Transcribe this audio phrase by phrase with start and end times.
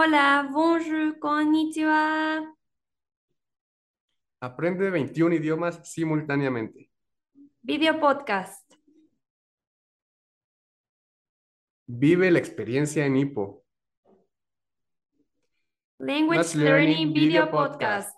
[0.00, 2.54] Hola, bonjour, konnichiwa.
[4.40, 6.88] Aprende 21 idiomas simultáneamente.
[7.60, 8.72] Video podcast.
[11.88, 13.64] Vive la experiencia en Hippo.
[15.98, 18.17] Language Learning Learning Video Podcast.